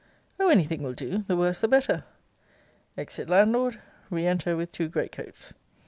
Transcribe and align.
O, 0.39 0.47
any 0.49 0.63
thing 0.63 0.81
will 0.81 0.95
do! 0.95 1.25
The 1.27 1.37
worse 1.37 1.61
the 1.61 1.67
better. 1.67 2.05
Exit 2.97 3.29
Landlord. 3.29 3.79
Re 4.09 4.25
enter 4.25 4.57
with 4.57 4.71
two 4.71 4.87
great 4.89 5.11
coats. 5.11 5.53